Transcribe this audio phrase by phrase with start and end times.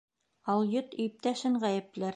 [0.53, 2.09] Алйот иптәшен ғәйепләр.